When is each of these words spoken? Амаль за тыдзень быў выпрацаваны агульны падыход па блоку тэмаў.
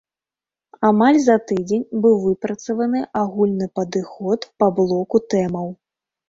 Амаль 0.87 1.17
за 1.25 1.35
тыдзень 1.51 1.83
быў 2.05 2.15
выпрацаваны 2.23 3.03
агульны 3.25 3.67
падыход 3.81 4.49
па 4.65 4.71
блоку 4.81 5.23
тэмаў. 5.37 5.71